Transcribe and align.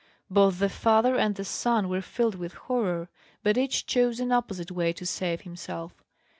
Both 0.31 0.57
the 0.57 0.67
father 0.67 1.15
and 1.15 1.35
the 1.35 1.45
son 1.45 1.87
were 1.87 2.01
filled 2.01 2.33
with 2.33 2.55
horror; 2.55 3.07
but 3.43 3.55
each 3.55 3.85
chose 3.85 4.19
an 4.19 4.31
opposite 4.31 4.71
way 4.71 4.93
to 4.93 5.05
save 5.05 5.41
himself. 5.41 6.03